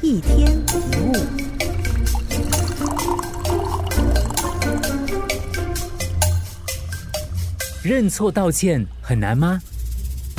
[0.00, 1.12] 一天一物。
[7.82, 9.60] 认错道歉很难吗？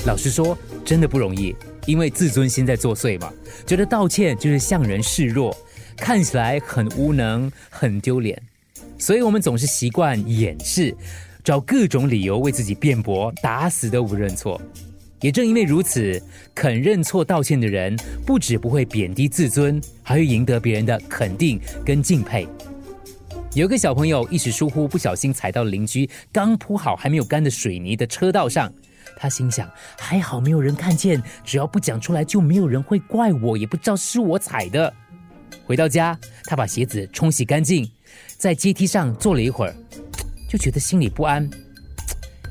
[0.06, 1.54] 老实说，真的不容易，
[1.86, 3.34] 因为自尊心在作祟嘛，
[3.66, 5.56] 觉得道歉就是向人示弱，
[5.98, 8.42] 看起来很无能、很丢脸，
[8.98, 10.96] 所以我们总是习惯掩饰，
[11.44, 14.62] 找各种理由为自己辩驳，打死都不认错。
[15.22, 16.22] 也正因为如此，
[16.56, 17.96] 肯认错道歉的人，
[18.26, 22.48] 不止不会贬低自尊，还会赢得别人的肯定跟敬佩。
[23.54, 28.72] 有个小朋友一时疏忽，不小心踩到了邻居刚铺好还没有干的水泥的车道上，
[29.18, 34.94] 他心想：还好没有人看见，只要不讲出来，就没有人会怪我，也不知道是我踩的。
[35.66, 37.90] 回到家，他把鞋子冲洗干净，
[38.38, 39.76] 在阶梯上坐了一会儿，
[40.48, 41.50] 就觉得心里不安，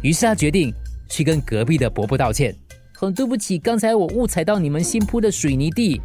[0.03, 0.75] 于是他决定。
[1.09, 2.55] 去跟隔壁的伯伯道歉，
[2.93, 6.01] 很对不起，刚才我误踩到你们新铺的水泥地。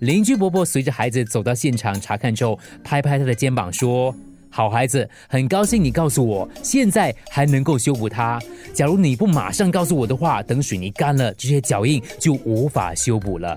[0.00, 4.12] 邻居伯伯随着孩子走到现场查看之后，拍拍他的肩膀说
[4.50, 8.40] ：“好孩子，很高兴你告诉我，现在还能够修补它。
[8.74, 13.56] 假如你不马上告诉我的话，等水泥干了，这些脚印就无法修补了。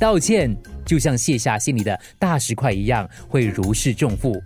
[0.00, 4.42] 道歉就像卸下心里的大石块一样，会如释重负。”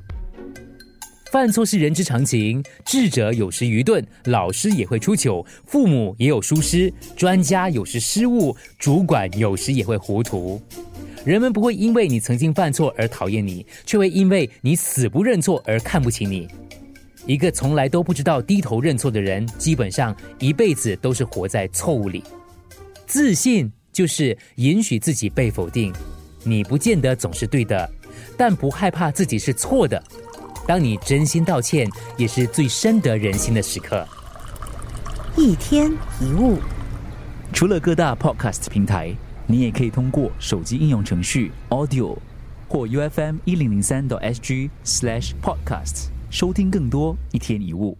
[1.30, 10.60] 犯错是人之常情，智者有时愚钝，老师也会出糗，父母也有疏失，专家有时失误，主管有时也会糊涂。
[11.24, 16.48] 人们不会因为你曾经犯错而讨厌你，却会因为你死不认错而看不起你。
[17.26, 22.24] 一个从来都不知道低头认错的人，基本上一辈子都是活在错误里。
[23.06, 25.92] 自信就是允许自己被否定，
[26.42, 27.88] 你不见得总是对的，
[28.36, 30.02] 但不害怕自己是错的。
[30.70, 34.06] 当你真心道歉，也是最深得人心的时刻。
[35.36, 35.90] 一天
[36.20, 36.60] 一物，
[37.52, 39.12] 除了各大 podcast 平台，
[39.48, 42.16] 你也可以通过手机应用程序 Audio
[42.68, 47.98] 或 UFM 一零零三 SG slash podcast 收听更多一天一物。